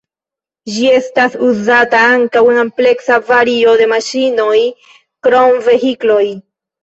[0.75, 4.57] Ĝi estas uzata ankaŭ en ampleksa vario de maŝinoj
[5.27, 6.25] krom vehikloj.